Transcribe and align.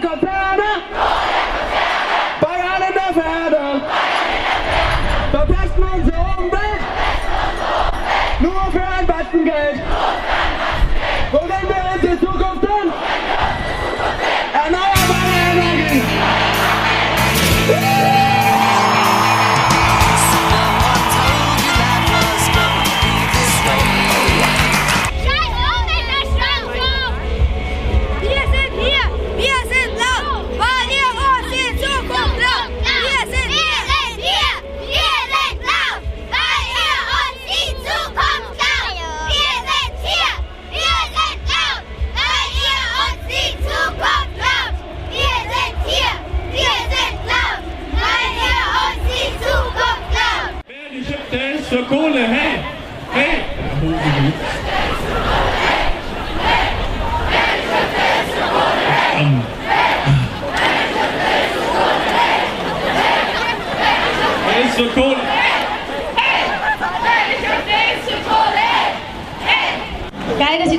der 0.00 0.08
Konzerne, 0.08 0.59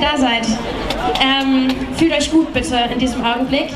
da 0.02 0.16
seid. 0.16 0.46
Ähm, 1.20 1.68
fühlt 1.96 2.12
euch 2.12 2.30
gut 2.30 2.52
bitte 2.52 2.76
in 2.92 2.98
diesem 2.98 3.24
Augenblick. 3.24 3.70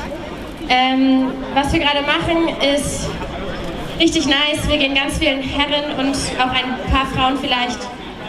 Ähm, 0.69 1.27
was 1.53 1.71
wir 1.71 1.79
gerade 1.79 2.01
machen 2.01 2.49
ist 2.75 3.07
richtig 3.99 4.27
nice. 4.27 4.67
Wir 4.67 4.77
gehen 4.77 4.93
ganz 4.93 5.17
vielen 5.17 5.41
Herren 5.41 5.97
und 5.97 6.15
auch 6.39 6.49
ein 6.49 6.91
paar 6.91 7.05
Frauen 7.15 7.37
vielleicht 7.37 7.79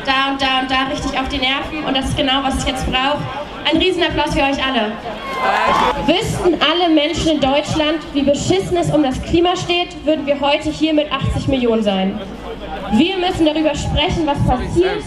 da 0.07 0.31
und 0.33 0.41
da 0.41 0.61
und 0.61 0.71
da 0.71 0.85
richtig 0.91 1.19
auf 1.19 1.29
die 1.29 1.39
Nerven 1.39 1.85
und 1.87 1.97
das 1.97 2.07
ist 2.07 2.17
genau, 2.17 2.43
was 2.43 2.55
es 2.59 2.67
jetzt 2.67 2.87
braucht. 2.87 3.19
Ein 3.71 3.77
Riesenapplaus 3.77 4.33
für 4.33 4.41
euch 4.41 4.65
alle. 4.65 4.93
Wüssten 6.07 6.55
alle 6.55 6.95
Menschen 6.95 7.33
in 7.33 7.41
Deutschland, 7.41 7.99
wie 8.15 8.23
beschissen 8.23 8.77
es 8.79 8.91
um 8.91 9.03
das 9.03 9.21
Klima 9.23 9.55
steht, 9.57 9.89
würden 10.07 10.25
wir 10.27 10.41
heute 10.41 10.71
hier 10.71 10.95
mit 10.95 11.13
80 11.13 11.49
Millionen 11.49 11.83
sein. 11.83 12.19
Wir 12.92 13.17
müssen 13.19 13.44
darüber 13.44 13.75
sprechen, 13.75 14.27
was 14.27 14.39
passiert. 14.47 15.03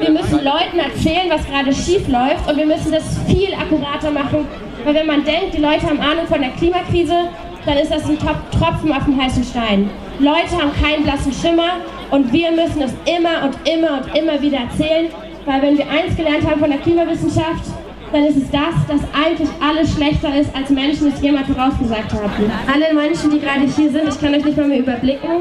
Wir 0.00 0.10
müssen 0.10 0.44
Leuten 0.44 0.78
erzählen, 0.78 1.30
was 1.30 1.46
gerade 1.46 1.72
schief 1.72 2.06
läuft 2.08 2.48
und 2.48 2.56
wir 2.56 2.66
müssen 2.66 2.92
das 2.92 3.04
viel 3.26 3.54
akkurater 3.54 4.10
machen. 4.10 4.46
Weil 4.84 4.94
wenn 4.94 5.06
man 5.06 5.24
denkt, 5.24 5.54
die 5.54 5.60
Leute 5.60 5.86
haben 5.86 6.00
Ahnung 6.00 6.26
von 6.26 6.40
der 6.40 6.50
Klimakrise, 6.50 7.28
dann 7.64 7.78
ist 7.78 7.92
das 7.92 8.08
ein 8.08 8.18
Tropfen 8.18 8.92
auf 8.92 9.04
dem 9.04 9.20
heißen 9.20 9.44
Stein. 9.44 9.88
Leute 10.18 10.50
haben 10.60 10.72
keinen 10.80 11.04
blassen 11.04 11.32
Schimmer 11.32 11.78
und 12.10 12.32
wir 12.32 12.50
müssen 12.50 12.82
es 12.82 12.92
immer 13.06 13.44
und 13.44 13.56
immer 13.68 14.00
und 14.00 14.16
immer 14.16 14.40
wieder 14.42 14.58
erzählen, 14.58 15.08
weil 15.46 15.62
wenn 15.62 15.78
wir 15.78 15.88
eins 15.88 16.16
gelernt 16.16 16.48
haben 16.48 16.60
von 16.60 16.70
der 16.70 16.80
Klimawissenschaft, 16.80 17.64
dann 18.12 18.24
ist 18.24 18.36
es 18.36 18.50
das, 18.50 18.74
dass 18.88 19.00
eigentlich 19.14 19.48
alles 19.66 19.94
schlechter 19.94 20.36
ist, 20.36 20.54
als 20.54 20.68
Menschen 20.68 21.08
es 21.08 21.22
jemals 21.22 21.46
vorausgesagt 21.46 22.12
haben. 22.12 22.52
Alle 22.72 22.92
Menschen, 22.94 23.30
die 23.30 23.40
gerade 23.40 23.62
hier 23.62 23.90
sind, 23.90 24.08
ich 24.08 24.20
kann 24.20 24.34
euch 24.34 24.44
nicht 24.44 24.56
mal 24.56 24.68
mehr 24.68 24.80
überblicken, 24.80 25.40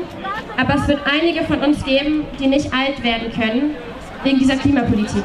aber 0.57 0.75
es 0.75 0.87
wird 0.87 0.99
einige 1.05 1.43
von 1.45 1.59
uns 1.59 1.83
geben, 1.83 2.25
die 2.39 2.47
nicht 2.47 2.73
alt 2.73 3.03
werden 3.03 3.31
können 3.31 3.75
wegen 4.23 4.39
dieser 4.39 4.55
Klimapolitik. 4.55 5.23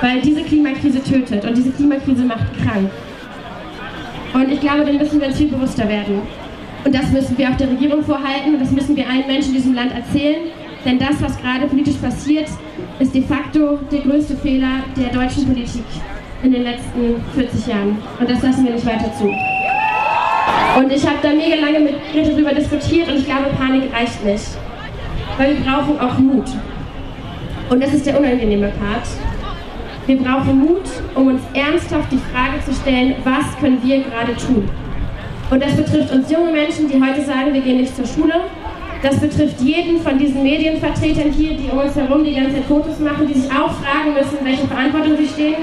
Weil 0.00 0.20
diese 0.20 0.42
Klimakrise 0.42 1.02
tötet 1.02 1.44
und 1.44 1.56
diese 1.56 1.70
Klimakrise 1.70 2.24
macht 2.24 2.46
krank. 2.62 2.90
Und 4.34 4.52
ich 4.52 4.60
glaube, 4.60 4.84
dann 4.84 4.98
müssen 4.98 5.20
wir 5.20 5.28
uns 5.28 5.38
viel 5.38 5.48
bewusster 5.48 5.88
werden. 5.88 6.22
Und 6.84 6.94
das 6.94 7.10
müssen 7.10 7.36
wir 7.36 7.50
auch 7.50 7.56
der 7.56 7.70
Regierung 7.70 8.02
vorhalten 8.04 8.54
und 8.54 8.60
das 8.60 8.70
müssen 8.70 8.94
wir 8.94 9.08
allen 9.08 9.26
Menschen 9.26 9.50
in 9.50 9.56
diesem 9.56 9.74
Land 9.74 9.92
erzählen. 9.92 10.42
Denn 10.84 10.98
das, 10.98 11.20
was 11.20 11.36
gerade 11.38 11.66
politisch 11.66 11.96
passiert, 11.96 12.48
ist 13.00 13.14
de 13.14 13.22
facto 13.22 13.78
der 13.90 14.00
größte 14.00 14.36
Fehler 14.36 14.84
der 14.96 15.08
deutschen 15.08 15.46
Politik 15.46 15.84
in 16.42 16.52
den 16.52 16.62
letzten 16.62 17.16
40 17.34 17.66
Jahren. 17.66 17.98
Und 18.20 18.30
das 18.30 18.42
lassen 18.42 18.64
wir 18.64 18.72
nicht 18.72 18.86
weiter 18.86 19.12
zu. 19.18 19.28
Und 20.76 20.92
ich 20.92 21.06
habe 21.06 21.18
da 21.22 21.30
mega 21.30 21.56
lange 21.56 21.80
mit 21.80 21.94
Greta 22.12 22.30
darüber 22.30 22.52
diskutiert 22.52 23.08
und 23.08 23.16
ich 23.16 23.24
glaube, 23.24 23.46
Panik 23.58 23.92
reicht 23.92 24.24
nicht. 24.24 24.44
Weil 25.36 25.56
wir 25.56 25.64
brauchen 25.64 25.98
auch 26.00 26.18
Mut. 26.18 26.46
Und 27.70 27.82
das 27.82 27.94
ist 27.94 28.06
der 28.06 28.18
unangenehme 28.18 28.68
Part. 28.68 29.06
Wir 30.06 30.16
brauchen 30.16 30.58
Mut, 30.58 30.84
um 31.14 31.28
uns 31.28 31.42
ernsthaft 31.52 32.10
die 32.10 32.20
Frage 32.32 32.64
zu 32.64 32.72
stellen, 32.72 33.14
was 33.24 33.58
können 33.60 33.78
wir 33.82 34.02
gerade 34.02 34.34
tun? 34.36 34.68
Und 35.50 35.62
das 35.62 35.76
betrifft 35.76 36.12
uns 36.12 36.30
junge 36.30 36.52
Menschen, 36.52 36.88
die 36.88 36.94
heute 36.94 37.22
sagen, 37.24 37.52
wir 37.52 37.60
gehen 37.60 37.78
nicht 37.78 37.94
zur 37.94 38.06
Schule. 38.06 38.34
Das 39.02 39.18
betrifft 39.18 39.60
jeden 39.60 40.00
von 40.00 40.18
diesen 40.18 40.42
Medienvertretern 40.42 41.30
hier, 41.30 41.56
die 41.56 41.68
um 41.70 41.78
uns 41.78 41.94
herum 41.94 42.24
die 42.24 42.34
ganze 42.34 42.54
Zeit 42.54 42.64
Fotos 42.64 42.98
machen, 42.98 43.28
die 43.28 43.38
sich 43.38 43.50
auch 43.50 43.72
fragen 43.72 44.14
müssen, 44.14 44.38
welche 44.42 44.66
Verantwortung 44.66 45.16
sie 45.16 45.28
stehen. 45.28 45.56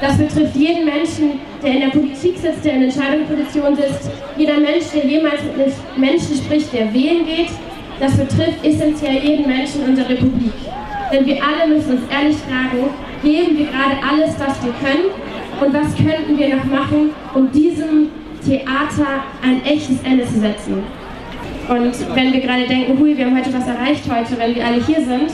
Das 0.00 0.18
betrifft 0.18 0.54
jeden 0.54 0.84
Menschen, 0.84 1.40
der 1.62 1.72
in 1.72 1.80
der 1.80 1.88
Politik 1.88 2.36
sitzt, 2.36 2.64
der 2.64 2.74
in 2.74 2.82
Entscheidungspositionen 2.84 3.76
sitzt. 3.76 4.10
Jeder 4.36 4.60
Mensch, 4.60 4.84
der 4.94 5.06
jemals 5.06 5.40
mit 5.56 5.72
Menschen 5.96 6.36
spricht, 6.36 6.72
der 6.72 6.92
wählen 6.92 7.24
geht. 7.24 7.48
Das 7.98 8.14
betrifft 8.14 8.62
essentiell 8.62 9.24
jeden 9.24 9.46
Menschen 9.46 9.84
in 9.84 9.90
unserer 9.90 10.10
Republik. 10.10 10.52
Denn 11.10 11.24
wir 11.24 11.38
alle 11.42 11.74
müssen 11.74 11.92
uns 11.92 12.02
ehrlich 12.12 12.36
fragen, 12.36 12.90
geben 13.22 13.58
wir 13.58 13.66
gerade 13.66 13.96
alles, 14.02 14.34
was 14.38 14.62
wir 14.62 14.72
können? 14.72 15.08
Und 15.60 15.72
was 15.72 15.94
könnten 15.96 16.36
wir 16.36 16.56
noch 16.56 16.64
machen, 16.64 17.10
um 17.34 17.50
diesem 17.50 18.10
Theater 18.44 19.24
ein 19.42 19.64
echtes 19.64 20.02
Ende 20.04 20.26
zu 20.26 20.40
setzen? 20.40 20.82
Und 21.68 22.14
wenn 22.14 22.32
wir 22.32 22.40
gerade 22.40 22.66
denken, 22.66 22.98
hui, 22.98 23.16
wir 23.16 23.24
haben 23.24 23.36
heute 23.36 23.52
was 23.52 23.66
erreicht 23.66 24.04
heute, 24.08 24.38
wenn 24.38 24.54
wir 24.54 24.66
alle 24.66 24.84
hier 24.84 25.00
sind, 25.00 25.32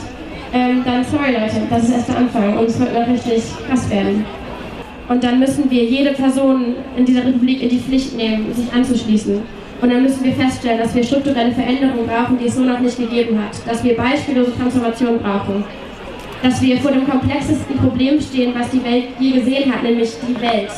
ähm, 0.53 0.83
dann 0.85 1.03
sorry 1.03 1.33
Leute, 1.33 1.61
das 1.69 1.83
ist 1.83 1.93
erst 1.93 2.09
der 2.09 2.17
Anfang 2.17 2.57
und 2.57 2.65
es 2.65 2.79
wird 2.79 2.93
noch 2.93 3.07
richtig 3.07 3.43
krass 3.67 3.89
werden. 3.89 4.25
Und 5.09 5.23
dann 5.23 5.39
müssen 5.39 5.69
wir 5.69 5.83
jede 5.83 6.11
Person 6.11 6.75
in 6.97 7.05
dieser 7.05 7.25
Republik 7.25 7.61
in 7.61 7.69
die 7.69 7.79
Pflicht 7.79 8.15
nehmen, 8.15 8.53
sich 8.53 8.71
anzuschließen. 8.73 9.41
Und 9.81 9.91
dann 9.91 10.01
müssen 10.01 10.23
wir 10.23 10.33
feststellen, 10.33 10.79
dass 10.79 10.95
wir 10.95 11.03
strukturelle 11.03 11.51
Veränderungen 11.51 12.07
brauchen, 12.07 12.37
die 12.39 12.45
es 12.45 12.55
so 12.55 12.61
noch 12.61 12.79
nicht 12.79 12.97
gegeben 12.97 13.37
hat. 13.37 13.55
Dass 13.67 13.83
wir 13.83 13.97
beispiellose 13.97 14.55
Transformation 14.55 15.19
brauchen. 15.19 15.65
Dass 16.41 16.61
wir 16.61 16.77
vor 16.77 16.91
dem 16.91 17.07
komplexesten 17.07 17.77
Problem 17.77 18.19
stehen, 18.21 18.53
was 18.57 18.69
die 18.69 18.83
Welt 18.83 19.05
je 19.19 19.31
gesehen 19.31 19.73
hat, 19.73 19.83
nämlich 19.83 20.11
die 20.25 20.41
Welt. 20.41 20.71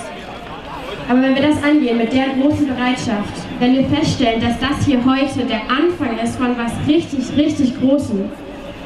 Aber 1.07 1.21
wenn 1.21 1.35
wir 1.35 1.43
das 1.43 1.63
angehen 1.63 1.99
mit 1.99 2.11
der 2.13 2.29
großen 2.29 2.67
Bereitschaft, 2.67 3.33
wenn 3.59 3.75
wir 3.75 3.83
feststellen, 3.85 4.41
dass 4.41 4.59
das 4.59 4.85
hier 4.85 4.97
heute 5.05 5.45
der 5.45 5.61
Anfang 5.69 6.17
ist 6.23 6.35
von 6.37 6.57
was 6.57 6.73
richtig, 6.87 7.25
richtig 7.37 7.79
Großem 7.79 8.25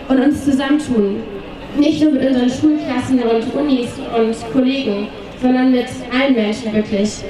und 0.09 0.19
uns 0.19 0.43
zusammentun, 0.43 1.17
nicht 1.77 2.01
nur 2.01 2.11
mit 2.11 2.27
unseren 2.27 2.49
Schulklassen 2.49 3.19
und 3.19 3.53
Unis 3.55 3.87
und 4.17 4.53
Kollegen, 4.53 5.07
sondern 5.41 5.71
mit 5.71 5.87
allen 6.11 6.35
Menschen 6.35 6.73
wirklich, 6.73 7.23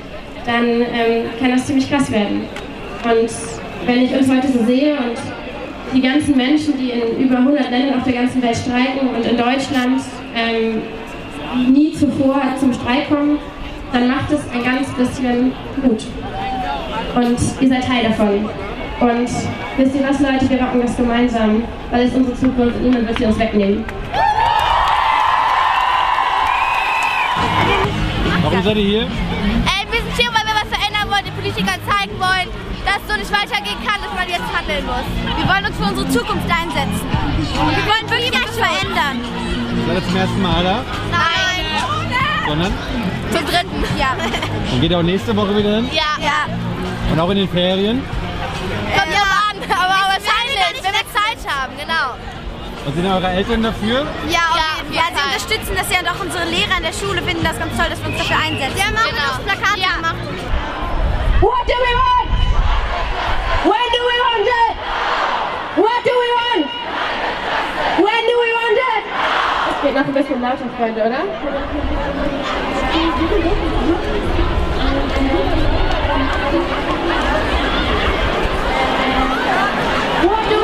dann 0.46 0.66
ähm, 0.66 1.26
kann 1.40 1.52
das 1.52 1.66
ziemlich 1.66 1.90
krass 1.90 2.12
werden. 2.12 2.42
Und 3.04 3.30
wenn 3.86 4.04
ich 4.04 4.14
uns 4.14 4.30
heute 4.30 4.48
so 4.48 4.64
sehe 4.66 4.94
und 4.94 5.18
die 5.94 6.02
ganzen 6.02 6.36
Menschen, 6.36 6.78
die 6.78 6.92
in 6.92 7.24
über 7.24 7.38
100 7.38 7.72
Ländern 7.72 8.00
auf 8.00 8.04
der 8.04 8.14
ganzen 8.14 8.42
Welt 8.42 8.58
streiken 8.58 9.10
und 9.10 9.26
in 9.26 9.38
Deutschland 9.38 10.02
ähm, 10.36 10.82
nie 11.74 11.94
zuvor 11.94 12.42
zum 12.60 12.74
Streik 12.74 13.10
kommen, 13.10 13.40
dann 13.92 14.08
macht 14.08 14.32
es 14.32 14.42
ein 14.54 14.64
ganz 14.64 14.90
bisschen 14.94 15.52
Mut. 15.82 16.06
Und 17.16 17.38
ihr 17.62 17.70
seid 17.70 17.84
Teil 17.84 18.04
davon. 18.04 18.50
Und 19.00 19.30
wisst 19.78 19.96
ihr 19.96 20.08
was, 20.08 20.20
Leute, 20.20 20.50
wir 20.50 20.62
rocken 20.62 20.82
das 20.82 20.96
gemeinsam, 20.96 21.64
weil 21.90 22.08
es 22.08 22.14
unsere 22.14 22.36
Zukunft 22.36 22.76
und 22.78 22.84
niemand 22.84 23.08
wird 23.08 23.18
sie 23.18 23.26
uns 23.26 23.40
wegnehmen. 23.40 23.86
Warum 28.44 28.64
seid 28.64 28.78
ihr 28.78 28.84
hier? 28.84 29.02
Äh, 29.04 29.84
wir 29.92 30.02
sind 30.02 30.16
hier, 30.16 30.32
weil 30.32 30.46
wir 30.48 30.56
was 30.56 30.70
verändern 30.72 31.12
wollen, 31.12 31.26
den 31.26 31.36
Politikern 31.36 31.80
zeigen 31.84 32.16
wollen, 32.20 32.48
dass 32.86 33.00
es 33.04 33.08
so 33.12 33.16
nicht 33.20 33.32
weitergehen 33.32 33.80
kann, 33.84 34.00
dass 34.00 34.14
man 34.16 34.28
jetzt 34.30 34.48
handeln 34.56 34.86
muss. 34.86 35.08
Wir 35.36 35.48
wollen 35.48 35.66
uns 35.66 35.76
für 35.76 35.88
unsere 35.92 36.08
Zukunft 36.10 36.48
einsetzen. 36.48 37.08
Und 37.60 37.76
wir 37.76 37.86
wollen 37.86 38.08
wirklich 38.10 38.32
was 38.32 38.56
verändern. 38.56 39.16
Seid 39.88 39.96
ihr 39.96 40.06
zum 40.08 40.16
ersten 40.16 40.42
Mal 40.42 40.64
da? 40.64 40.84
Nein. 41.12 41.66
Sondern? 42.48 42.74
Zum 43.32 43.46
dritten. 43.46 43.84
Ja. 44.00 44.16
Und 44.72 44.82
geht 44.82 44.92
ihr 44.92 44.98
auch 45.00 45.04
nächste 45.04 45.36
Woche 45.36 45.56
wieder 45.56 45.76
hin? 45.76 45.90
Ja. 45.92 46.16
ja. 46.24 46.48
Und 47.12 47.20
auch 47.20 47.30
in 47.30 47.38
den 47.38 47.50
Ferien? 47.50 48.02
Kommt 48.96 49.14
ja 49.14 49.26
an, 49.52 49.58
aber 49.68 50.16
wahrscheinlich, 50.16 50.84
wenn 50.84 50.94
wir 50.94 51.06
Zeit 51.12 51.42
haben, 51.46 51.74
genau. 51.78 52.16
Und 52.86 52.96
sind 52.96 53.06
eure 53.06 53.28
Eltern 53.28 53.64
dafür? 53.64 54.08
Ja, 54.30 54.40
auf 54.80 54.84
jeden 54.84 54.96
ja, 54.96 55.04
sie 55.14 55.22
unterstützen 55.22 55.76
das 55.76 55.92
ja 55.92 56.00
und 56.00 56.08
auch 56.10 56.20
unsere 56.20 56.46
Lehrer 56.46 56.78
in 56.78 56.84
der 56.84 56.94
Schule 56.94 57.22
finden 57.22 57.44
das 57.44 57.60
ganz 57.60 57.76
toll, 57.78 57.88
dass 57.90 58.00
wir 58.02 58.10
uns 58.10 58.18
dafür 58.18 58.38
einsetzen. 58.38 58.78
Ja, 58.78 58.86
machen 58.92 59.14
auch 59.14 59.38
genau. 59.38 59.38
noch 59.38 59.46
Plakate 59.46 59.80
ja. 59.80 59.96
gemacht. 59.96 60.16
What 61.42 61.64
do 61.68 61.76
we 61.76 61.94
want? 62.00 62.30
When 63.64 63.88
do 63.94 64.00
we 64.10 64.16
want 64.26 64.48
it? 64.48 64.76
What 65.76 66.02
do 66.04 66.12
we 66.12 66.30
want? 66.40 66.66
When 67.98 68.24
do 68.28 68.36
we 68.44 68.50
want 68.60 68.78
it? 68.78 69.04
Das 69.70 69.82
geht 69.82 69.96
noch 69.96 70.06
ein 70.06 70.14
bisschen 70.14 70.42
lauter, 70.42 70.70
Freunde, 70.78 71.02
oder? 71.02 71.24
What 80.24 80.50
do 80.50 80.59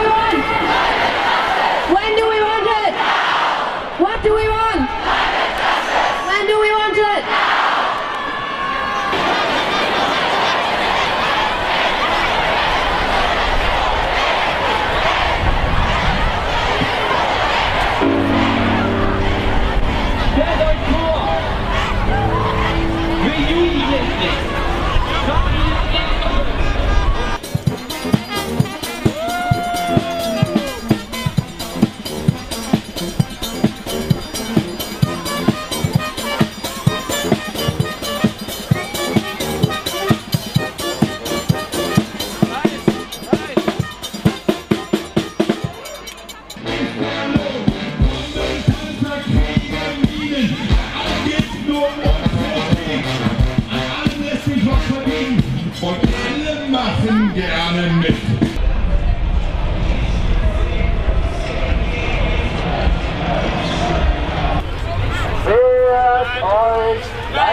When 1.93 2.15
do 2.15 2.27
we 2.27 2.41
want 2.41 2.65
it? 2.65 2.93
What 4.01 4.23
do 4.23 4.33
we 4.33 4.47
want? 4.49 4.54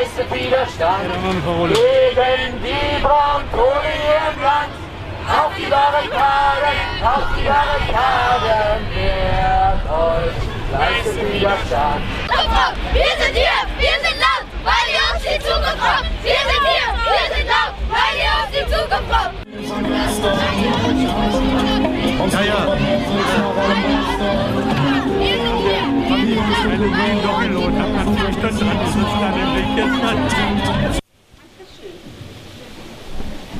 Leistet 0.02 0.32
Widerstand 0.32 1.04
gegen 1.04 2.62
die 2.62 3.02
Braunkohle 3.02 3.92
hier 4.02 4.32
im 4.34 4.42
Land. 4.42 4.72
Auf 5.28 5.52
die 5.56 5.66
Barrikaden, 5.66 7.02
auf 7.04 7.26
die 7.38 7.44
Barrikaden, 7.46 8.80
wehrt 8.92 9.84
euch, 9.88 10.38
leistet 10.72 11.26
Widerstand. 11.32 12.02
Wir 12.92 13.14
sind 13.18 13.34
hier, 13.36 13.58
wir 13.78 13.96
sind 14.02 14.18
laut, 14.18 14.44
weil 14.64 14.86
ihr 14.90 15.04
uns 15.14 15.22
die 15.22 15.38
Zukunft 15.38 15.80
raubt. 15.80 16.10
Wir 16.22 16.42
sind 16.50 16.64
hier, 16.66 16.88
wir 17.06 17.26
sind 17.36 17.46
laut, 17.46 17.72
weil 17.88 18.14
ihr 18.18 18.32
uns 18.42 18.50
die 18.50 18.66
Zukunft. 18.66 19.30
Wir 19.46 19.66
sind 19.68 19.86
hier, 22.42 22.62
wir 26.70 26.78
sind 26.78 26.90
laut, 27.24 27.40
weil 27.40 27.52
ihr 27.52 27.58
uns 27.58 27.76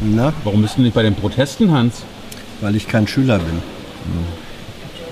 Na, 0.01 0.33
Warum 0.45 0.63
bist 0.63 0.77
du 0.77 0.83
nicht 0.83 0.95
bei 0.95 1.03
den 1.03 1.15
Protesten, 1.15 1.71
Hans? 1.71 2.03
weil 2.61 2.77
ich 2.77 2.87
kein 2.87 3.07
Schüler 3.07 3.39
bin. 3.39 3.63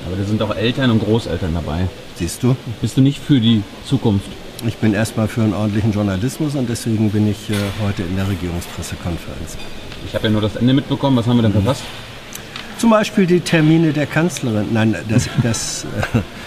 Aber 0.06 0.16
da 0.16 0.24
sind 0.24 0.40
auch 0.42 0.54
Eltern 0.54 0.90
und 0.90 1.00
Großeltern 1.04 1.52
dabei. 1.54 1.88
Siehst 2.16 2.42
du? 2.42 2.56
Bist 2.80 2.96
du 2.96 3.00
nicht 3.00 3.18
für 3.18 3.40
die 3.40 3.62
Zukunft? 3.84 4.28
Ich 4.66 4.76
bin 4.76 4.94
erstmal 4.94 5.26
für 5.26 5.42
einen 5.42 5.54
ordentlichen 5.54 5.92
Journalismus 5.92 6.54
und 6.54 6.68
deswegen 6.68 7.10
bin 7.10 7.28
ich 7.28 7.50
äh, 7.50 7.54
heute 7.82 8.02
in 8.02 8.14
der 8.16 8.28
Regierungspressekonferenz. 8.28 9.56
Ich 10.06 10.14
habe 10.14 10.26
ja 10.26 10.30
nur 10.30 10.42
das 10.42 10.56
Ende 10.56 10.74
mitbekommen. 10.74 11.16
Was 11.16 11.26
haben 11.26 11.38
wir 11.38 11.42
denn 11.42 11.52
verpasst? 11.52 11.82
Zum 12.78 12.90
Beispiel 12.90 13.26
die 13.26 13.40
Termine 13.40 13.92
der 13.92 14.06
Kanzlerin. 14.06 14.66
Nein, 14.72 14.94
das, 15.08 15.28
das, 15.42 15.86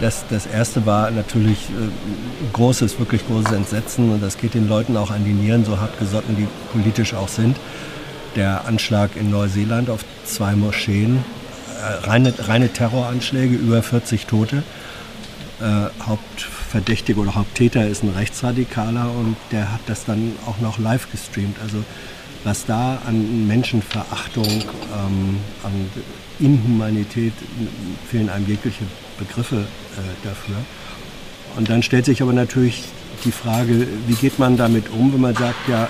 das, 0.00 0.24
das 0.28 0.46
erste 0.46 0.86
war 0.86 1.10
natürlich 1.10 1.68
äh, 1.70 2.52
großes, 2.52 2.98
wirklich 2.98 3.26
großes 3.26 3.52
Entsetzen 3.52 4.12
und 4.12 4.22
das 4.22 4.38
geht 4.38 4.54
den 4.54 4.68
Leuten 4.68 4.96
auch 4.96 5.10
an 5.10 5.24
die 5.24 5.32
Nieren, 5.32 5.64
so 5.64 5.78
hartgesotten 5.80 6.36
die 6.36 6.46
politisch 6.72 7.14
auch 7.14 7.28
sind. 7.28 7.56
Der 8.36 8.66
Anschlag 8.66 9.16
in 9.16 9.30
Neuseeland 9.30 9.90
auf 9.90 10.04
zwei 10.24 10.54
Moscheen, 10.54 11.24
äh, 11.78 12.06
reine, 12.06 12.34
reine 12.38 12.68
Terroranschläge, 12.72 13.56
über 13.56 13.82
40 13.82 14.26
Tote. 14.26 14.62
Äh, 15.60 16.04
Hauptverdächtige 16.06 17.18
oder 17.18 17.34
Haupttäter 17.34 17.86
ist 17.86 18.04
ein 18.04 18.10
Rechtsradikaler 18.10 19.10
und 19.10 19.36
der 19.50 19.72
hat 19.72 19.80
das 19.86 20.04
dann 20.04 20.32
auch 20.46 20.58
noch 20.60 20.78
live 20.78 21.10
gestreamt. 21.10 21.56
Also 21.62 21.78
was 22.44 22.66
da 22.66 23.00
an 23.06 23.46
Menschenverachtung, 23.46 24.46
ähm, 24.46 25.38
an 25.62 25.90
Inhumanität, 26.38 27.32
fehlen 28.08 28.28
einem 28.28 28.46
jegliche 28.46 28.84
Begriffe 29.18 29.56
äh, 29.56 30.26
dafür. 30.26 30.56
Und 31.56 31.68
dann 31.68 31.82
stellt 31.82 32.04
sich 32.04 32.22
aber 32.22 32.32
natürlich 32.32 32.84
die 33.24 33.32
Frage, 33.32 33.86
wie 34.06 34.14
geht 34.14 34.38
man 34.38 34.56
damit 34.56 34.90
um, 34.90 35.12
wenn 35.12 35.20
man 35.20 35.34
sagt, 35.34 35.68
ja, 35.68 35.88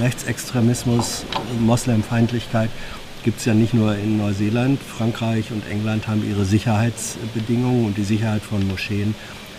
Rechtsextremismus, 0.00 1.24
Moslemfeindlichkeit 1.60 2.70
gibt 3.24 3.38
es 3.40 3.44
ja 3.44 3.54
nicht 3.54 3.74
nur 3.74 3.94
in 3.94 4.18
Neuseeland. 4.18 4.80
Frankreich 4.82 5.52
und 5.52 5.62
England 5.70 6.08
haben 6.08 6.28
ihre 6.28 6.44
Sicherheitsbedingungen 6.44 7.86
und 7.86 7.98
die 7.98 8.04
Sicherheit 8.04 8.42
von 8.42 8.66
Moscheen 8.66 9.14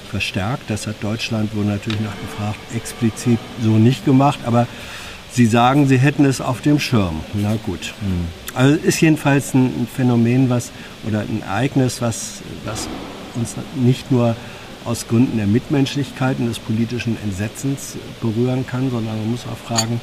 verstärkt. 0.10 0.70
Das 0.70 0.88
hat 0.88 0.96
Deutschland 1.02 1.56
wohl 1.56 1.66
natürlich 1.66 2.00
nachgefragt, 2.02 2.60
explizit 2.76 3.40
so 3.62 3.78
nicht 3.78 4.06
gemacht, 4.06 4.40
aber 4.46 4.68
Sie 5.34 5.48
sagen, 5.48 5.88
Sie 5.88 5.98
hätten 5.98 6.26
es 6.26 6.42
auf 6.42 6.62
dem 6.62 6.80
Schirm. 6.80 7.22
Na 7.34 7.56
gut. 7.66 7.94
Also 8.54 8.76
ist 8.76 9.02
jedenfalls 9.02 9.56
ein 9.56 9.88
Phänomen, 9.94 10.50
was 10.50 10.72
oder 11.08 11.22
ein 11.22 11.42
Ereignis, 11.42 12.02
was, 12.02 12.42
was 12.66 12.88
uns 13.36 13.56
nicht 13.76 14.12
nur 14.12 14.36
aus 14.86 15.08
Gründen 15.08 15.38
der 15.38 15.48
Mitmenschlichkeit 15.48 16.38
und 16.38 16.48
des 16.48 16.60
politischen 16.60 17.18
Entsetzens 17.24 17.96
berühren 18.22 18.68
kann, 18.68 18.92
sondern 18.92 19.18
man 19.18 19.32
muss 19.32 19.46
auch 19.52 19.58
fragen, 19.58 20.00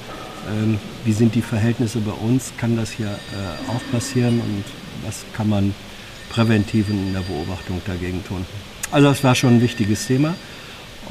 ähm, 0.51 0.79
wie 1.05 1.13
sind 1.13 1.35
die 1.35 1.43
Verhältnisse 1.43 1.99
bei 2.01 2.13
uns? 2.13 2.53
Kann 2.57 2.77
das 2.77 2.91
hier 2.91 3.07
äh, 3.09 3.71
auch 3.71 3.83
passieren 3.93 4.41
und 4.41 4.65
was 5.05 5.25
kann 5.37 5.49
man 5.49 5.75
präventiv 6.31 6.89
in 6.89 7.13
der 7.13 7.21
Beobachtung 7.21 7.81
dagegen 7.87 8.25
tun? 8.25 8.45
Also 8.91 9.09
das 9.09 9.23
war 9.23 9.35
schon 9.35 9.57
ein 9.57 9.61
wichtiges 9.61 10.07
Thema. 10.07 10.35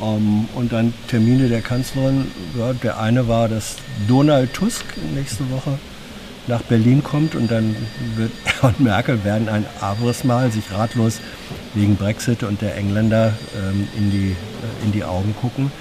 Ähm, 0.01 0.47
und 0.55 0.71
dann 0.71 0.93
Termine 1.07 1.49
der 1.49 1.61
Kanzlerin. 1.61 2.27
Ja, 2.57 2.73
der 2.73 2.99
eine 2.99 3.27
war, 3.27 3.47
dass 3.47 3.75
Donald 4.07 4.53
Tusk 4.53 4.85
nächste 5.15 5.49
Woche 5.51 5.77
nach 6.47 6.61
Berlin 6.63 7.03
kommt 7.03 7.35
und 7.35 7.49
dann 7.51 7.75
wird 8.15 8.31
er 8.61 8.69
und 8.69 8.79
Merkel 8.79 9.23
werden 9.23 9.47
ein 9.47 9.65
aberes 9.79 10.23
Mal 10.23 10.51
sich 10.51 10.71
ratlos 10.71 11.19
wegen 11.73 11.95
Brexit 11.95 12.43
und 12.43 12.61
der 12.61 12.75
Engländer 12.75 13.33
ähm, 13.55 13.87
in, 13.97 14.11
die, 14.11 14.31
äh, 14.31 14.85
in 14.85 14.91
die 14.91 15.03
Augen 15.03 15.35
gucken. 15.39 15.71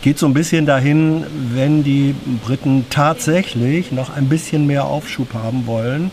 Geht 0.00 0.18
so 0.18 0.26
ein 0.26 0.32
bisschen 0.32 0.64
dahin, 0.64 1.26
wenn 1.52 1.84
die 1.84 2.14
Briten 2.42 2.86
tatsächlich 2.88 3.92
noch 3.92 4.16
ein 4.16 4.30
bisschen 4.30 4.66
mehr 4.66 4.86
Aufschub 4.86 5.34
haben 5.34 5.66
wollen, 5.66 6.10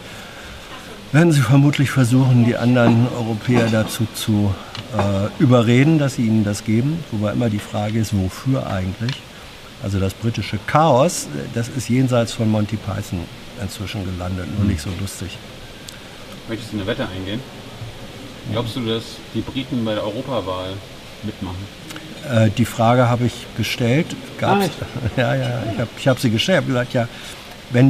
werden 1.11 1.31
sie 1.31 1.41
vermutlich 1.41 1.91
versuchen, 1.91 2.45
die 2.45 2.55
anderen 2.55 3.07
Europäer 3.15 3.67
dazu 3.69 4.07
zu 4.13 4.53
äh, 4.97 5.43
überreden, 5.43 5.99
dass 5.99 6.15
sie 6.15 6.25
ihnen 6.25 6.43
das 6.43 6.63
geben. 6.63 7.03
Wobei 7.11 7.33
immer 7.33 7.49
die 7.49 7.59
Frage 7.59 7.99
ist, 7.99 8.15
wofür 8.17 8.67
eigentlich? 8.67 9.21
Also 9.83 9.99
das 9.99 10.13
britische 10.13 10.59
Chaos, 10.67 11.27
das 11.53 11.67
ist 11.69 11.89
jenseits 11.89 12.33
von 12.33 12.49
Monty 12.49 12.77
Python 12.77 13.19
inzwischen 13.61 14.05
gelandet, 14.05 14.47
nur 14.57 14.67
nicht 14.67 14.81
so 14.81 14.89
lustig. 14.99 15.37
Möchtest 16.47 16.73
du 16.73 16.77
eine 16.77 16.87
Wette 16.87 17.07
eingehen? 17.07 17.39
Glaubst 18.51 18.75
du, 18.75 18.81
dass 18.81 19.03
die 19.33 19.41
Briten 19.41 19.83
bei 19.85 19.93
der 19.93 20.03
Europawahl 20.03 20.73
mitmachen? 21.23 21.57
Äh, 22.29 22.49
die 22.51 22.65
Frage 22.65 23.09
habe 23.09 23.25
ich 23.25 23.47
gestellt. 23.57 24.07
Gab's, 24.39 24.69
Ah, 24.81 24.85
ja, 25.19 25.35
ja, 25.35 25.63
ich 25.71 25.79
habe 25.79 25.89
ich 25.97 26.07
hab 26.07 26.19
sie 26.19 26.29
gestellt. 26.29 26.63
Ich 26.67 26.73
habe 26.75 26.85
gesagt, 26.85 26.93
ja, 26.93 27.07
wenn 27.73 27.89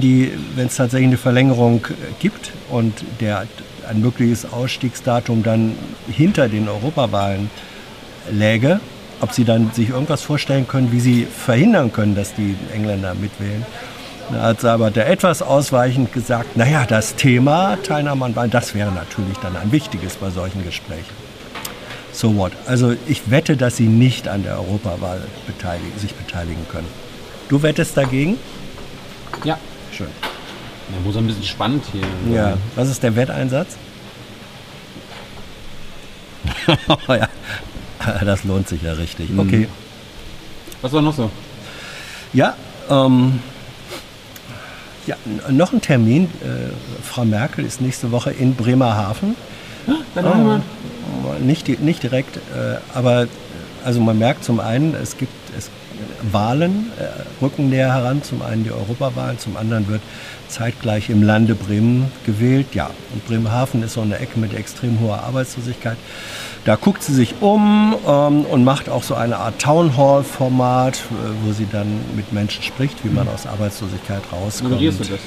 es 0.57 0.75
tatsächlich 0.75 1.07
eine 1.07 1.17
Verlängerung 1.17 1.85
äh, 1.85 1.93
gibt 2.19 2.51
und 2.69 2.93
der 3.19 3.45
ein 3.89 4.01
mögliches 4.01 4.51
Ausstiegsdatum 4.51 5.43
dann 5.43 5.75
hinter 6.07 6.47
den 6.47 6.69
Europawahlen 6.69 7.49
läge, 8.31 8.79
ob 9.19 9.33
sie 9.33 9.43
dann 9.43 9.71
sich 9.73 9.89
irgendwas 9.89 10.21
vorstellen 10.21 10.67
können, 10.67 10.91
wie 10.91 10.99
sie 10.99 11.25
verhindern 11.25 11.91
können, 11.91 12.15
dass 12.15 12.33
die 12.33 12.55
Engländer 12.73 13.13
mitwählen. 13.15 13.65
Da 14.31 14.43
hat 14.43 14.95
der 14.95 15.09
etwas 15.09 15.41
ausweichend 15.41 16.13
gesagt, 16.13 16.55
naja, 16.55 16.85
das 16.87 17.15
Thema 17.15 17.77
Teilnahme 17.83 18.25
an 18.25 18.35
Wahlen, 18.35 18.51
das 18.51 18.73
wäre 18.73 18.91
natürlich 18.91 19.37
dann 19.39 19.57
ein 19.57 19.71
wichtiges 19.71 20.15
bei 20.15 20.29
solchen 20.29 20.63
Gesprächen. 20.63 21.13
So 22.13 22.35
what? 22.37 22.53
Also 22.65 22.93
ich 23.07 23.29
wette, 23.29 23.57
dass 23.57 23.77
sie 23.77 23.87
nicht 23.87 24.27
an 24.27 24.43
der 24.43 24.57
Europawahl 24.57 25.21
beteiligen, 25.47 25.97
sich 25.99 26.13
beteiligen 26.13 26.65
können. 26.69 26.87
Du 27.49 27.61
wettest 27.61 27.97
dagegen? 27.97 28.37
Ja. 29.43 29.57
Ja, 31.03 31.09
ist 31.09 31.17
ein 31.17 31.27
bisschen 31.27 31.43
spannend 31.43 31.83
hier. 31.91 32.33
Ja. 32.35 32.57
Was 32.75 32.89
ist 32.89 33.01
der 33.03 33.15
Wetteinsatz? 33.15 33.75
ja. 37.07 37.27
Das 38.25 38.43
lohnt 38.43 38.67
sich 38.67 38.81
ja 38.81 38.93
richtig. 38.93 39.29
Okay. 39.37 39.67
Was 40.81 40.91
war 40.93 41.01
noch 41.01 41.15
so? 41.15 41.29
Ja, 42.33 42.55
ähm, 42.89 43.39
ja, 45.05 45.15
noch 45.49 45.73
ein 45.73 45.81
Termin. 45.81 46.25
Äh, 46.41 46.71
Frau 47.03 47.25
Merkel 47.25 47.65
ist 47.65 47.81
nächste 47.81 48.11
Woche 48.11 48.31
in 48.31 48.55
Bremerhaven. 48.55 49.35
Deine 50.15 50.33
Heimat? 50.33 50.61
Nicht, 51.41 51.67
di- 51.67 51.77
nicht 51.79 52.01
direkt, 52.03 52.37
äh, 52.37 52.77
aber 52.93 53.27
also 53.83 53.99
man 53.99 54.17
merkt 54.17 54.43
zum 54.43 54.59
einen, 54.59 54.95
es 54.95 55.17
gibt 55.17 55.33
es, 55.57 55.69
Wahlen, 56.31 56.91
äh, 56.99 57.43
rücken 57.43 57.69
näher 57.69 57.93
heran. 57.93 58.23
Zum 58.23 58.41
einen 58.41 58.63
die 58.63 58.71
Europawahlen, 58.71 59.39
zum 59.39 59.57
anderen 59.57 59.87
wird 59.87 60.01
zeitgleich 60.47 61.09
im 61.09 61.23
Lande 61.23 61.55
Bremen 61.55 62.11
gewählt. 62.25 62.67
Ja, 62.73 62.91
und 63.13 63.25
Bremerhaven 63.25 63.83
ist 63.83 63.93
so 63.93 64.01
eine 64.01 64.19
Ecke 64.19 64.39
mit 64.39 64.53
extrem 64.53 64.99
hoher 64.99 65.23
Arbeitslosigkeit. 65.23 65.97
Da 66.65 66.75
guckt 66.75 67.01
sie 67.01 67.13
sich 67.13 67.35
um 67.41 67.95
ähm, 68.07 68.45
und 68.45 68.63
macht 68.63 68.87
auch 68.87 69.03
so 69.03 69.15
eine 69.15 69.37
Art 69.37 69.59
Town 69.59 69.97
Hall-Format, 69.97 70.97
äh, 70.97 71.45
wo 71.45 71.53
sie 71.53 71.67
dann 71.71 71.87
mit 72.15 72.33
Menschen 72.33 72.63
spricht, 72.63 73.03
wie 73.03 73.09
man 73.09 73.27
aus 73.27 73.47
Arbeitslosigkeit 73.47 74.21
rauskommt. 74.31 74.71
Moderierst 74.71 74.99
du 74.99 75.03
das? 75.05 75.19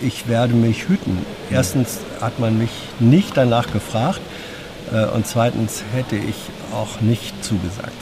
Ich 0.00 0.28
werde 0.28 0.54
mich 0.54 0.88
hüten. 0.88 1.18
Erstens 1.50 1.98
hat 2.20 2.38
man 2.38 2.58
mich 2.58 2.70
nicht 3.00 3.36
danach 3.36 3.70
gefragt 3.72 4.20
äh, 4.92 5.06
und 5.06 5.26
zweitens 5.26 5.82
hätte 5.94 6.16
ich 6.16 6.36
auch 6.72 7.00
nicht 7.00 7.44
zugesagt. 7.44 7.92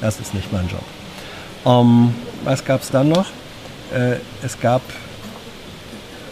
Das 0.00 0.20
ist 0.20 0.34
nicht 0.34 0.52
mein 0.52 0.68
Job. 0.68 0.84
Ähm, 1.66 2.14
was 2.44 2.64
gab 2.64 2.82
es 2.82 2.90
dann 2.90 3.08
noch? 3.08 3.26
Äh, 3.94 4.16
es 4.42 4.60
gab 4.60 4.82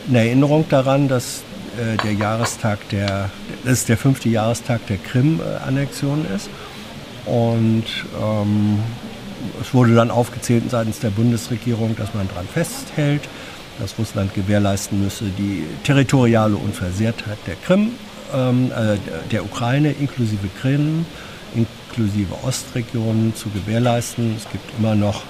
eine 0.09 0.19
Erinnerung 0.19 0.67
daran, 0.69 1.09
dass 1.09 1.43
äh, 1.77 1.97
der 2.03 2.13
Jahrestag 2.13 2.89
der, 2.91 3.31
das 3.65 3.81
ist 3.81 3.89
der 3.89 3.97
fünfte 3.97 4.29
Jahrestag 4.29 4.87
der 4.87 4.99
Krim-Annexion 4.99 6.27
ist. 6.35 6.49
Und 7.27 7.85
ähm, 8.23 8.79
es 9.61 9.75
wurde 9.75 9.95
dann 9.95 10.11
aufgezählt 10.11 10.71
seitens 10.71 11.01
der 11.01 11.11
Bundesregierung, 11.11 11.97
dass 11.97 12.15
man 12.15 12.29
daran 12.29 12.47
festhält, 12.47 13.23
dass 13.79 13.99
Russland 13.99 14.33
gewährleisten 14.35 15.03
müsse, 15.03 15.25
die 15.37 15.65
territoriale 15.85 16.57
Unversehrtheit 16.57 17.39
der 17.47 17.57
Krim, 17.57 17.93
ähm, 18.35 18.71
äh, 18.71 18.97
der 19.31 19.45
Ukraine 19.45 19.93
inklusive 19.93 20.49
Krim, 20.61 21.05
inklusive 21.97 22.35
Ostregionen 22.47 23.35
zu 23.35 23.49
gewährleisten. 23.51 24.37
Es 24.37 24.51
gibt 24.51 24.79
immer 24.79 24.95
noch, 24.95 25.23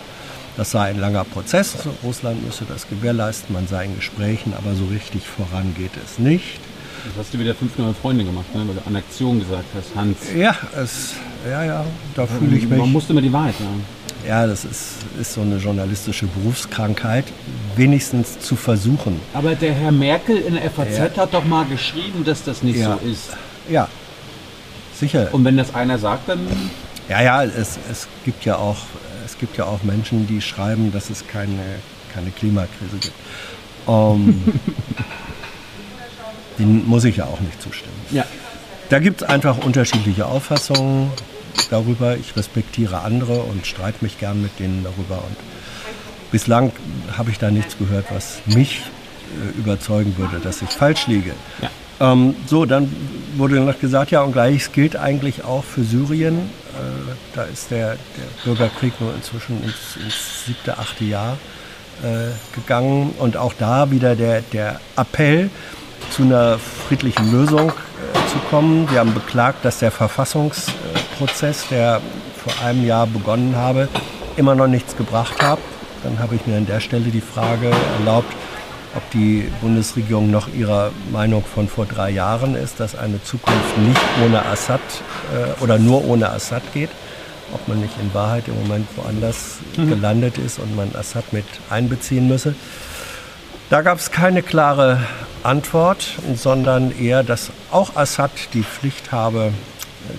das 0.56 0.70
sei 0.72 0.90
ein 0.90 0.98
langer 1.00 1.24
Prozess, 1.24 1.74
Russland 2.02 2.44
müsse 2.44 2.64
das 2.68 2.88
gewährleisten, 2.88 3.54
man 3.54 3.66
sei 3.68 3.84
in 3.84 3.96
Gesprächen, 3.96 4.52
aber 4.56 4.74
so 4.74 4.84
richtig 4.86 5.22
voran 5.26 5.74
geht 5.76 5.92
es 6.04 6.18
nicht. 6.18 6.58
Jetzt 7.04 7.18
hast 7.18 7.34
du 7.34 7.38
wieder 7.38 7.54
fünf 7.54 7.78
neue 7.78 7.94
Freunde 7.94 8.24
gemacht, 8.24 8.52
ne? 8.54 8.62
weil 8.66 8.74
du 8.74 8.80
Annexion 8.86 9.38
gesagt 9.38 9.64
hast, 9.76 9.94
Hans. 9.94 10.16
Ja, 10.36 10.56
es, 10.76 11.12
ja, 11.48 11.64
ja, 11.64 11.84
da 12.16 12.26
fühle 12.26 12.56
ich 12.56 12.66
mich. 12.68 12.78
Man 12.78 12.90
musste 12.90 13.12
immer 13.12 13.22
die 13.22 13.32
Wahrheit 13.32 13.54
sagen. 13.58 13.84
Ja, 14.26 14.44
das 14.44 14.64
ist, 14.64 14.94
ist 15.20 15.34
so 15.34 15.42
eine 15.42 15.58
journalistische 15.58 16.26
Berufskrankheit, 16.26 17.26
wenigstens 17.76 18.40
zu 18.40 18.56
versuchen. 18.56 19.20
Aber 19.34 19.54
der 19.54 19.72
Herr 19.72 19.92
Merkel 19.92 20.38
in 20.38 20.54
der 20.54 20.68
FAZ 20.68 20.98
Ja. 20.98 21.22
hat 21.22 21.32
doch 21.32 21.44
mal 21.44 21.64
geschrieben, 21.66 22.24
dass 22.24 22.42
das 22.42 22.64
nicht 22.64 22.78
Ja. 22.78 22.98
so 23.00 23.08
ist. 23.08 23.36
Ja, 23.70 23.88
sicher. 24.98 25.28
Und 25.32 25.44
wenn 25.44 25.56
das 25.56 25.74
einer 25.74 25.98
sagt, 25.98 26.28
dann 26.28 26.46
Ja, 27.08 27.22
ja, 27.22 27.44
es, 27.44 27.78
es, 27.90 28.08
gibt 28.24 28.44
ja 28.44 28.56
auch, 28.56 28.78
es 29.24 29.38
gibt 29.38 29.56
ja 29.56 29.64
auch 29.64 29.82
Menschen, 29.82 30.26
die 30.26 30.40
schreiben, 30.40 30.92
dass 30.92 31.10
es 31.10 31.26
keine, 31.26 31.62
keine 32.14 32.30
Klimakrise 32.30 32.96
gibt. 32.98 33.14
Ähm, 33.88 34.42
denen 36.58 36.88
muss 36.88 37.04
ich 37.04 37.16
ja 37.16 37.26
auch 37.26 37.40
nicht 37.40 37.60
zustimmen. 37.62 37.94
ja. 38.10 38.24
Da 38.88 39.00
gibt 39.00 39.22
es 39.22 39.28
einfach 39.28 39.58
unterschiedliche 39.58 40.26
Auffassungen 40.26 41.10
darüber. 41.70 42.16
Ich 42.16 42.36
respektiere 42.36 43.00
andere 43.00 43.40
und 43.40 43.66
streite 43.66 43.98
mich 44.00 44.18
gern 44.18 44.40
mit 44.40 44.60
denen 44.60 44.84
darüber. 44.84 45.24
Und 45.24 45.36
bislang 46.30 46.70
habe 47.16 47.32
ich 47.32 47.38
da 47.38 47.50
nichts 47.50 47.76
gehört, 47.78 48.06
was 48.10 48.42
mich 48.46 48.82
äh, 49.26 49.58
überzeugen 49.58 50.16
würde, 50.18 50.38
dass 50.38 50.62
ich 50.62 50.68
falsch 50.68 51.08
liege. 51.08 51.32
Ja. 51.60 51.70
Ähm, 52.00 52.34
so, 52.46 52.64
dann 52.64 52.92
wurde 53.36 53.60
noch 53.60 53.78
gesagt, 53.78 54.10
ja, 54.10 54.22
und 54.22 54.32
gleiches 54.32 54.72
gilt 54.72 54.96
eigentlich 54.96 55.44
auch 55.44 55.64
für 55.64 55.82
Syrien. 55.82 56.38
Äh, 56.38 57.14
da 57.34 57.44
ist 57.44 57.70
der, 57.70 57.96
der 57.96 58.44
Bürgerkrieg 58.44 59.00
nur 59.00 59.14
inzwischen 59.14 59.62
ins, 59.62 59.96
ins 60.02 60.46
siebte, 60.46 60.78
achte 60.78 61.04
Jahr 61.04 61.38
äh, 62.02 62.32
gegangen. 62.54 63.14
Und 63.18 63.36
auch 63.36 63.54
da 63.58 63.90
wieder 63.90 64.14
der, 64.14 64.42
der 64.42 64.80
Appell, 64.96 65.50
zu 66.10 66.22
einer 66.22 66.58
friedlichen 66.58 67.30
Lösung 67.32 67.70
äh, 67.70 68.30
zu 68.30 68.38
kommen. 68.50 68.90
Wir 68.90 69.00
haben 69.00 69.14
beklagt, 69.14 69.64
dass 69.64 69.78
der 69.78 69.90
Verfassungsprozess, 69.90 71.68
der 71.68 72.00
vor 72.44 72.52
einem 72.64 72.86
Jahr 72.86 73.06
begonnen 73.06 73.56
habe, 73.56 73.88
immer 74.36 74.54
noch 74.54 74.66
nichts 74.66 74.96
gebracht 74.96 75.42
hat. 75.42 75.58
Dann 76.04 76.18
habe 76.18 76.36
ich 76.36 76.46
mir 76.46 76.56
an 76.56 76.66
der 76.66 76.80
Stelle 76.80 77.10
die 77.10 77.20
Frage 77.20 77.70
erlaubt, 77.98 78.32
ob 78.96 79.10
die 79.10 79.50
Bundesregierung 79.60 80.30
noch 80.30 80.48
ihrer 80.52 80.90
Meinung 81.12 81.44
von 81.44 81.68
vor 81.68 81.86
drei 81.86 82.10
Jahren 82.10 82.54
ist, 82.54 82.80
dass 82.80 82.96
eine 82.96 83.22
Zukunft 83.22 83.78
nicht 83.78 84.00
ohne 84.24 84.44
Assad 84.46 84.80
äh, 85.34 85.62
oder 85.62 85.78
nur 85.78 86.04
ohne 86.06 86.30
Assad 86.30 86.62
geht. 86.72 86.90
Ob 87.52 87.68
man 87.68 87.80
nicht 87.80 87.94
in 88.00 88.12
Wahrheit 88.12 88.48
im 88.48 88.54
Moment 88.62 88.88
woanders 88.96 89.58
gelandet 89.76 90.36
ist 90.36 90.58
und 90.58 90.74
man 90.74 90.90
Assad 90.96 91.32
mit 91.32 91.44
einbeziehen 91.70 92.26
müsse. 92.26 92.56
Da 93.70 93.82
gab 93.82 93.98
es 93.98 94.10
keine 94.10 94.42
klare 94.42 95.00
Antwort, 95.44 96.18
sondern 96.34 96.92
eher, 96.98 97.22
dass 97.22 97.50
auch 97.70 97.94
Assad 97.94 98.32
die 98.52 98.64
Pflicht 98.64 99.12
habe, 99.12 99.52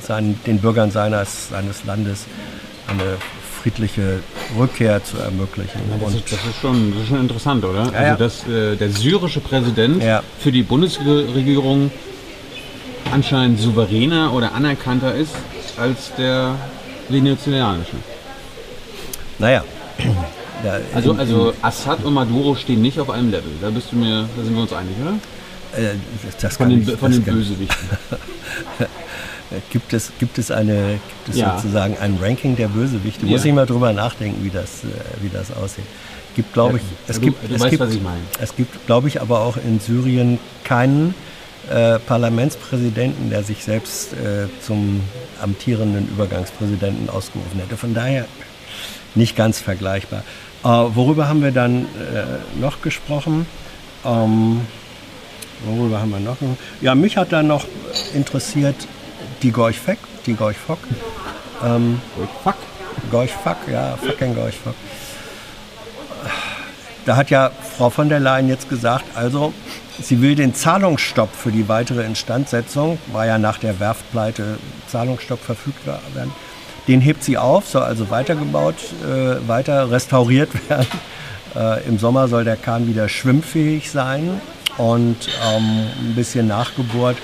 seinen, 0.01 0.41
den 0.45 0.59
Bürgern 0.59 0.91
seines, 0.91 1.49
seines 1.49 1.83
Landes 1.83 2.25
eine 2.87 3.17
friedliche 3.71 4.19
Rückkehr 4.57 5.03
zu 5.03 5.17
ermöglichen. 5.17 5.79
Das 5.99 6.09
Und 6.09 6.15
ist, 6.17 6.31
das, 6.31 6.39
ist 6.39 6.61
schon, 6.61 6.91
das 6.93 7.01
ist 7.03 7.09
schon 7.09 7.19
interessant, 7.21 7.65
oder? 7.65 7.91
Ja, 7.93 8.01
ja. 8.03 8.11
Also, 8.13 8.23
dass 8.23 8.47
äh, 8.47 8.75
der 8.77 8.89
syrische 8.91 9.39
Präsident 9.41 10.01
Ja. 10.01 10.23
für 10.39 10.51
die 10.53 10.63
Bundesregierung 10.63 11.91
anscheinend 13.11 13.59
souveräner 13.59 14.33
oder 14.33 14.53
anerkannter 14.53 15.13
ist 15.13 15.31
als 15.77 16.13
der 16.17 16.55
venezolanische. 17.09 17.97
naja, 19.39 19.63
da, 20.63 20.79
Also, 20.93 21.13
also 21.13 21.53
Assad 21.61 22.03
und 22.05 22.13
Maduro 22.13 22.55
stehen 22.55 22.81
nicht 22.81 22.99
auf 22.99 23.09
einem 23.09 23.31
Level. 23.31 23.51
Da 23.61 23.69
bist 23.69 23.91
du 23.91 23.97
mir, 23.97 24.27
da 24.35 24.43
sind 24.43 24.55
wir 24.55 24.61
uns 24.61 24.73
einig, 24.73 24.93
oder? 25.01 25.13
äh, 25.81 25.95
das 26.41 26.55
Von 26.55 26.67
kann 26.67 26.69
den, 26.69 26.81
ich- 26.93 26.97
von 26.99 27.11
das 27.11 27.21
den 27.23 27.33
Bösewichten. 27.35 27.89
Gibt 29.71 29.93
es, 29.93 30.11
gibt 30.19 30.37
es, 30.37 30.51
eine, 30.51 30.99
gibt 31.25 31.29
es 31.29 31.37
Ja. 31.37 31.55
sozusagen 31.57 31.97
ein 31.99 32.17
Ranking 32.21 32.55
der 32.55 32.67
Bösewichte? 32.67 33.25
Ja. 33.25 33.31
Muss 33.31 33.45
ich 33.45 33.53
mal 33.53 33.65
drüber 33.65 33.93
nachdenken, 33.93 34.43
wie 34.43 34.49
das, 34.49 34.83
äh, 34.83 34.87
wie 35.21 35.29
das 35.29 35.51
aussieht. 35.55 35.85
Gibt, 36.35 36.53
glaube 36.53 36.77
ich, 36.77 36.83
es 37.07 37.15
du- 37.15 37.21
gibt, 37.27 37.49
du 37.49 37.55
es 37.55 37.61
weißt, 37.61 37.71
gibt. 37.71 37.83
Es 38.41 38.55
gibt, 38.55 38.85
glaube 38.85 39.07
ich, 39.07 39.21
aber 39.21 39.39
auch 39.41 39.57
in 39.57 39.79
Syrien 39.79 40.37
keinen 40.63 41.15
äh, 41.69 41.97
Parlamentspräsidenten, 41.99 43.29
der 43.29 43.43
sich 43.43 43.63
selbst 43.63 44.13
äh, 44.13 44.47
zum 44.65 45.01
amtierenden 45.41 46.07
Übergangspräsidenten 46.09 47.09
ausgerufen 47.09 47.59
hätte. 47.59 47.75
Von 47.77 47.93
daher 47.93 48.25
nicht 49.15 49.35
ganz 49.35 49.59
vergleichbar. 49.59 50.23
Äh, 50.63 50.67
worüber 50.67 51.27
haben 51.27 51.41
wir 51.41 51.51
dann 51.51 51.83
äh, 51.85 52.59
noch 52.61 52.81
gesprochen? 52.81 53.45
Ähm, 54.05 54.61
worüber 55.65 55.99
haben 55.99 56.11
wir 56.11 56.19
noch? 56.19 56.37
Ja, 56.81 56.95
mich 56.95 57.17
hat 57.17 57.31
dann 57.31 57.47
noch 57.47 57.65
interessiert 58.13 58.75
die 59.41 59.51
Gorch 59.51 59.79
Fock. 59.79 59.97
Die 60.25 60.33
Gorch 60.33 60.57
Fock. 60.57 60.79
Ähm, 61.63 62.01
Fuck. 62.43 62.55
Gorch 63.11 63.31
Fock, 63.31 63.57
ja, 63.71 63.97
fucking 63.97 64.35
Gorch 64.35 64.55
Fock. 64.55 64.75
Da 67.05 67.15
hat 67.15 67.29
ja 67.29 67.51
Frau 67.77 67.89
von 67.89 68.09
der 68.09 68.19
Leyen 68.19 68.49
jetzt 68.49 68.69
gesagt, 68.69 69.05
also 69.15 69.53
sie 70.01 70.21
will 70.21 70.35
den 70.35 70.53
Zahlungsstopp 70.53 71.33
für 71.33 71.51
die 71.51 71.69
weitere 71.69 72.03
Instandsetzung, 72.03 72.99
war 73.13 73.25
ja 73.25 73.37
nach 73.37 73.59
der 73.59 73.79
Werftpleite 73.79 74.57
Zahlungsstopp 74.87 75.39
verfügt 75.39 75.85
werden, 75.87 76.33
den 76.87 76.99
hebt 76.99 77.23
sie 77.23 77.37
auf, 77.37 77.67
soll 77.67 77.83
also 77.83 78.09
weitergebaut, 78.09 78.75
äh, 79.03 79.47
weiter 79.47 79.89
restauriert 79.89 80.49
werden. 80.69 80.87
Äh, 81.55 81.87
Im 81.87 81.97
Sommer 81.97 82.27
soll 82.27 82.43
der 82.43 82.57
Kahn 82.57 82.87
wieder 82.87 83.07
schwimmfähig 83.07 83.89
sein 83.89 84.41
und 84.77 85.29
ähm, 85.49 85.87
ein 85.99 86.13
bisschen 86.15 86.47
nachgebohrt. 86.47 87.17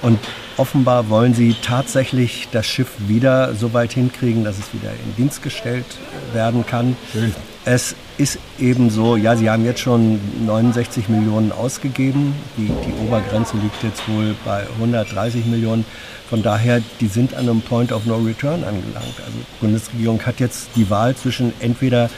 Und 0.00 0.18
offenbar 0.56 1.08
wollen 1.08 1.34
sie 1.34 1.54
tatsächlich 1.62 2.48
das 2.52 2.66
Schiff 2.66 2.88
wieder 3.08 3.54
so 3.54 3.72
weit 3.72 3.92
hinkriegen, 3.92 4.44
dass 4.44 4.58
es 4.58 4.72
wieder 4.72 4.90
in 4.90 5.16
Dienst 5.16 5.42
gestellt 5.42 5.86
werden 6.32 6.66
kann. 6.66 6.96
Es 7.64 7.94
ist 8.18 8.38
eben 8.58 8.90
so, 8.90 9.16
ja, 9.16 9.36
sie 9.36 9.48
haben 9.48 9.64
jetzt 9.64 9.80
schon 9.80 10.20
69 10.46 11.08
Millionen 11.08 11.52
ausgegeben. 11.52 12.34
Die, 12.56 12.66
die 12.66 13.06
Obergrenze 13.06 13.56
liegt 13.56 13.82
jetzt 13.82 14.08
wohl 14.08 14.34
bei 14.44 14.64
130 14.78 15.46
Millionen. 15.46 15.84
Von 16.28 16.42
daher, 16.42 16.82
die 17.00 17.08
sind 17.08 17.34
an 17.34 17.48
einem 17.48 17.60
Point 17.60 17.92
of 17.92 18.06
No 18.06 18.16
Return 18.16 18.64
angelangt. 18.64 19.18
Also 19.18 19.38
die 19.38 19.60
Bundesregierung 19.60 20.20
hat 20.24 20.40
jetzt 20.40 20.70
die 20.76 20.88
Wahl 20.90 21.14
zwischen 21.14 21.52
entweder 21.60 22.10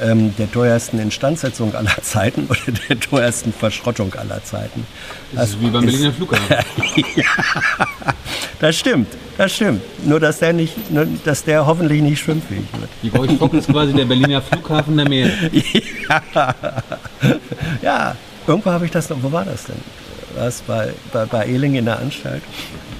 ähm, 0.00 0.34
der 0.36 0.50
teuersten 0.50 0.98
Instandsetzung 0.98 1.74
aller 1.74 1.96
Zeiten 2.02 2.46
oder 2.48 2.78
der 2.88 3.00
teuersten 3.00 3.52
Verschrottung 3.52 4.14
aller 4.14 4.42
Zeiten. 4.44 4.86
Das 5.32 5.50
ist 5.50 5.60
wie 5.60 5.68
beim 5.68 5.84
Berliner 5.84 6.12
Flughafen. 6.12 6.64
Das 8.60 8.76
stimmt, 8.76 9.08
das 9.36 9.54
stimmt. 9.54 9.82
Nur, 10.06 10.20
dass 10.20 10.38
der, 10.38 10.54
nicht, 10.54 10.90
nur, 10.90 11.06
dass 11.24 11.44
der 11.44 11.66
hoffentlich 11.66 12.00
nicht 12.00 12.20
schwimmfähig 12.20 12.64
wird. 12.78 12.88
Die 13.02 13.10
Gorch 13.10 13.32
Fock 13.32 13.52
ist 13.52 13.68
quasi 13.68 13.92
der 13.92 14.06
Berliner 14.06 14.40
Flughafen 14.40 14.96
der 14.96 15.06
Meer. 15.06 15.30
ja. 16.08 16.54
ja, 17.82 18.16
irgendwo 18.46 18.70
habe 18.70 18.86
ich 18.86 18.90
das 18.90 19.10
noch. 19.10 19.22
Wo 19.22 19.30
war 19.30 19.44
das 19.44 19.64
denn? 19.64 19.76
War 20.36 20.48
es 20.48 20.62
bei, 20.62 20.92
bei, 21.12 21.26
bei 21.26 21.46
Ehling 21.46 21.74
in 21.74 21.84
der 21.84 21.98
Anstalt? 21.98 22.42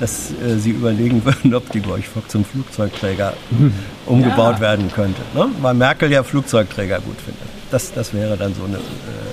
Dass 0.00 0.30
äh, 0.30 0.58
sie 0.58 0.70
überlegen 0.70 1.24
würden, 1.24 1.54
ob 1.54 1.70
die 1.72 1.80
Gorch 1.80 2.08
Fock 2.08 2.30
zum 2.30 2.44
Flugzeugträger 2.44 3.34
umgebaut 4.06 4.56
Ja. 4.56 4.60
werden 4.60 4.90
könnte. 4.92 5.20
Ne? 5.34 5.46
Weil 5.60 5.74
Merkel 5.74 6.10
ja 6.10 6.22
Flugzeugträger 6.22 7.00
gut 7.00 7.16
findet. 7.24 7.42
Das, 7.70 7.92
das 7.92 8.12
wäre 8.14 8.36
dann 8.36 8.54
so 8.54 8.64
eine, 8.64 8.76
äh, 8.76 8.80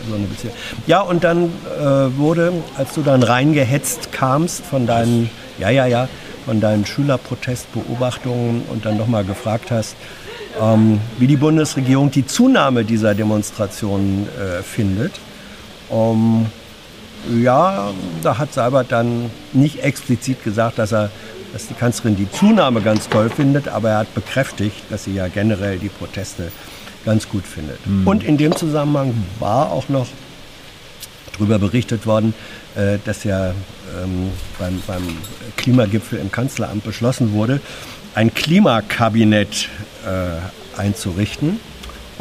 so 0.09 0.15
eine 0.15 0.25
Beziehung. 0.25 0.53
Ja, 0.87 1.01
und 1.01 1.23
dann 1.23 1.45
äh, 1.45 2.17
wurde, 2.17 2.53
als 2.77 2.93
du 2.93 3.01
dann 3.01 3.21
reingehetzt 3.23 4.11
kamst 4.11 4.65
von 4.65 4.87
deinen, 4.87 5.29
ja, 5.59 5.69
ja, 5.69 5.85
ja, 5.85 6.07
von 6.45 6.59
deinen 6.59 6.85
Schülerprotestbeobachtungen 6.87 8.63
und 8.71 8.85
dann 8.85 8.97
nochmal 8.97 9.23
gefragt 9.23 9.69
hast, 9.71 9.95
ähm, 10.59 10.99
wie 11.19 11.27
die 11.27 11.37
Bundesregierung 11.37 12.09
die 12.11 12.25
Zunahme 12.25 12.83
dieser 12.83 13.13
Demonstrationen 13.15 14.27
äh, 14.39 14.63
findet. 14.63 15.13
Ähm, 15.91 16.47
ja, 17.41 17.91
da 18.23 18.37
hat 18.37 18.53
Seibert 18.53 18.91
dann 18.91 19.29
nicht 19.53 19.83
explizit 19.83 20.43
gesagt, 20.43 20.79
dass 20.79 20.91
er, 20.91 21.09
dass 21.53 21.67
die 21.67 21.73
Kanzlerin 21.73 22.15
die 22.15 22.29
Zunahme 22.31 22.81
ganz 22.81 23.09
toll 23.09 23.29
findet, 23.29 23.67
aber 23.67 23.89
er 23.89 23.97
hat 23.99 24.13
bekräftigt, 24.15 24.77
dass 24.89 25.03
sie 25.05 25.13
ja 25.13 25.27
generell 25.27 25.77
die 25.77 25.89
Proteste 25.89 26.51
ganz 27.05 27.27
gut 27.27 27.45
findet. 27.45 27.79
Und 28.05 28.23
in 28.23 28.37
dem 28.37 28.55
Zusammenhang 28.55 29.13
war 29.39 29.71
auch 29.71 29.89
noch 29.89 30.07
darüber 31.33 31.59
berichtet 31.59 32.05
worden, 32.05 32.33
äh, 32.75 32.97
dass 33.03 33.23
ja 33.23 33.49
ähm, 33.49 34.29
beim, 34.59 34.81
beim 34.85 35.03
Klimagipfel 35.57 36.19
im 36.19 36.31
Kanzleramt 36.31 36.83
beschlossen 36.83 37.33
wurde, 37.33 37.59
ein 38.13 38.33
Klimakabinett 38.33 39.69
äh, 40.05 40.79
einzurichten. 40.79 41.59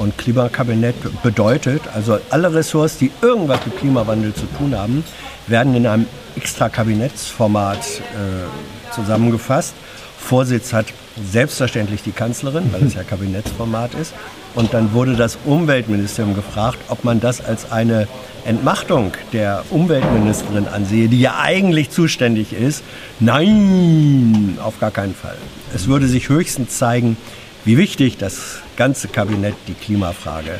Und 0.01 0.17
Klimakabinett 0.17 0.95
bedeutet, 1.23 1.83
also 1.95 2.19
alle 2.31 2.55
Ressorts, 2.55 2.97
die 2.97 3.11
irgendwas 3.21 3.67
mit 3.67 3.77
Klimawandel 3.77 4.33
zu 4.33 4.47
tun 4.57 4.75
haben, 4.75 5.05
werden 5.47 5.75
in 5.75 5.87
einem 5.87 6.07
extra 6.37 6.71
Kabinettsformat 6.71 7.77
äh, 7.77 8.95
zusammengefasst. 8.95 9.75
Vorsitz 10.19 10.73
hat 10.73 10.87
selbstverständlich 11.31 12.03
die 12.03 12.13
Kanzlerin, 12.13 12.73
weil 12.73 12.85
es 12.85 12.95
ja 12.95 13.03
Kabinettsformat 13.11 13.93
ist. 13.93 14.15
Und 14.55 14.73
dann 14.73 14.95
wurde 14.95 15.17
das 15.17 15.37
Umweltministerium 15.45 16.35
gefragt, 16.35 16.79
ob 16.89 17.05
man 17.05 17.21
das 17.21 17.45
als 17.45 17.71
eine 17.71 18.09
Entmachtung 18.47 19.13
der 19.35 19.65
Umweltministerin 19.69 20.67
ansehe, 20.67 21.09
die 21.11 21.21
ja 21.21 21.41
eigentlich 21.43 21.91
zuständig 21.91 22.55
ist. 22.55 22.83
Nein, 23.21 24.57
auf 24.65 24.81
gar 24.81 24.93
keinen 24.93 25.15
Fall. 25.15 25.37
Es 25.75 25.89
würde 25.89 26.07
sich 26.07 26.31
höchstens 26.31 26.79
zeigen, 26.79 27.19
wie 27.65 27.77
wichtig 27.77 28.17
das 28.17 28.59
ganze 28.77 29.09
Kabinett 29.09 29.55
die 29.69 29.75
Klimafrage 29.75 30.59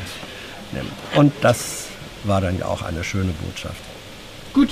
nimmt. 0.73 0.91
Und 1.15 1.33
das 1.41 1.87
war 2.25 2.41
dann 2.41 2.59
ja 2.59 2.67
auch 2.67 2.83
eine 2.83 3.05
schöne 3.05 3.33
Botschaft. 3.33 3.83
Gut. 4.53 4.71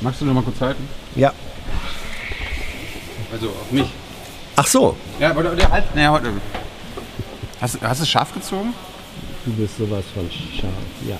Magst 0.00 0.20
du 0.20 0.24
noch 0.24 0.34
mal 0.34 0.42
kurz 0.42 0.60
halten? 0.60 0.88
Ja. 1.14 1.32
Also 3.32 3.48
auf 3.48 3.70
mich. 3.70 3.86
Ach 4.56 4.66
so. 4.66 4.96
Ja, 5.20 5.30
aber 5.30 5.42
der 5.42 5.70
halt. 5.70 5.94
Naja, 5.94 6.10
heute. 6.10 6.32
Hast, 7.60 7.80
hast 7.82 8.00
du 8.00 8.02
es 8.02 8.10
scharf 8.10 8.32
gezogen? 8.34 8.74
Du 9.44 9.52
bist 9.52 9.76
sowas 9.78 10.04
von 10.14 10.28
scharf, 10.30 10.72
ja. 11.08 11.18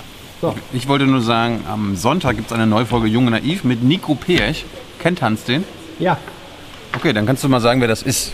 Ich 0.73 0.89
wollte 0.89 1.05
nur 1.05 1.21
sagen, 1.21 1.63
am 1.69 1.95
Sonntag 1.95 2.35
gibt 2.35 2.47
es 2.47 2.53
eine 2.53 2.67
neue 2.67 2.85
Folge 2.85 3.07
Junge 3.07 3.31
Naiv 3.31 3.63
mit 3.63 3.81
Nico 3.81 4.15
Peech. 4.15 4.65
Kennt 4.99 5.21
Hans 5.21 5.45
den? 5.45 5.63
Ja. 5.99 6.17
Okay, 6.95 7.13
dann 7.13 7.25
kannst 7.25 7.45
du 7.45 7.49
mal 7.49 7.61
sagen, 7.61 7.79
wer 7.79 7.87
das 7.87 8.03
ist. 8.03 8.33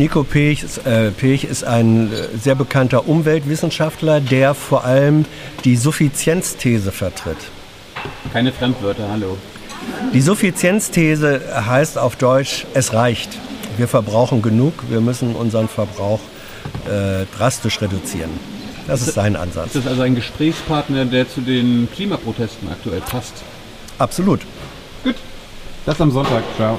Nico 0.00 0.24
Pech 0.24 0.62
ist, 0.62 0.86
äh, 0.86 1.10
Pech 1.10 1.44
ist 1.44 1.62
ein 1.62 2.10
äh, 2.10 2.28
sehr 2.42 2.54
bekannter 2.54 3.06
Umweltwissenschaftler, 3.06 4.22
der 4.22 4.54
vor 4.54 4.86
allem 4.86 5.26
die 5.66 5.76
Suffizienzthese 5.76 6.90
vertritt. 6.90 7.36
Keine 8.32 8.50
Fremdwörter, 8.50 9.10
hallo. 9.10 9.36
Die 10.14 10.22
Suffizienzthese 10.22 11.42
heißt 11.66 11.98
auf 11.98 12.16
Deutsch, 12.16 12.64
es 12.72 12.94
reicht. 12.94 13.28
Wir 13.76 13.88
verbrauchen 13.88 14.40
genug, 14.40 14.72
wir 14.88 15.02
müssen 15.02 15.36
unseren 15.36 15.68
Verbrauch 15.68 16.20
äh, 16.86 17.26
drastisch 17.36 17.82
reduzieren. 17.82 18.30
Das 18.86 19.02
ist 19.02 19.12
sein 19.12 19.36
Ansatz. 19.36 19.66
Ist 19.74 19.84
das 19.84 19.86
also 19.86 20.00
ein 20.00 20.14
Gesprächspartner, 20.14 21.04
der 21.04 21.28
zu 21.28 21.42
den 21.42 21.90
Klimaprotesten 21.94 22.70
aktuell 22.70 23.02
passt? 23.02 23.34
Absolut. 23.98 24.40
Gut. 25.04 25.16
Das 25.84 26.00
am 26.00 26.10
Sonntag. 26.10 26.42
Ciao. 26.56 26.78